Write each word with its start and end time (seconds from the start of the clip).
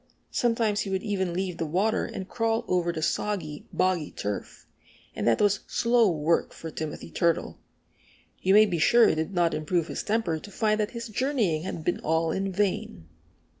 Sometimes 0.31 0.79
he 0.79 0.89
would 0.89 1.03
even 1.03 1.31
leave 1.31 1.57
the 1.57 1.65
water 1.67 2.05
and 2.05 2.27
crawl 2.27 2.65
over 2.67 2.91
the 2.91 3.03
soggy, 3.03 3.67
boggy 3.71 4.09
turf; 4.09 4.65
and 5.15 5.27
that 5.27 5.39
was 5.39 5.59
slow 5.67 6.09
work 6.09 6.53
for 6.53 6.71
Timothy 6.71 7.11
Turtle. 7.11 7.59
You 8.41 8.55
may 8.55 8.65
be 8.65 8.79
sure 8.79 9.07
it 9.09 9.13
did 9.17 9.35
not 9.35 9.53
improve 9.53 9.89
his 9.89 10.01
temper 10.01 10.39
to 10.39 10.51
find 10.51 10.79
that 10.79 10.89
his 10.97 11.07
journeying 11.07 11.61
had 11.65 11.83
been 11.83 11.99
all 11.99 12.31
in 12.31 12.51
vain. 12.51 13.09